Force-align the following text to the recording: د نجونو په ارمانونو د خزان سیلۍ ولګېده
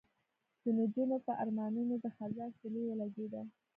د 0.63 0.65
نجونو 0.77 1.15
په 1.25 1.31
ارمانونو 1.41 1.93
د 2.03 2.05
خزان 2.15 2.49
سیلۍ 2.59 2.83
ولګېده 2.85 3.41